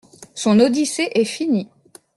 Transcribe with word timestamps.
Son 0.33 0.59
Odyssée 0.59 1.09
est 1.13 1.25
finie. 1.25 1.69